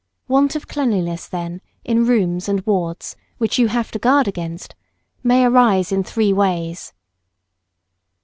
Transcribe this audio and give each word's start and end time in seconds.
Want 0.27 0.55
of 0.55 0.67
cleanliness, 0.67 1.27
then, 1.27 1.61
in 1.85 2.07
rooms 2.07 2.49
and 2.49 2.65
wards, 2.65 3.15
which 3.37 3.59
you 3.59 3.67
have 3.67 3.91
to 3.91 3.99
guard 3.99 4.27
against, 4.27 4.73
may 5.21 5.45
arise 5.45 5.91
in 5.91 6.03
three 6.03 6.33
ways. 6.33 6.91